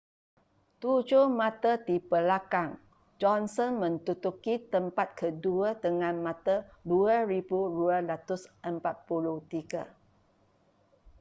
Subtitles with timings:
[0.81, 2.69] tujuh mata di belakang
[3.21, 8.65] johnson menduduki tempat kedua dengan mata 2,243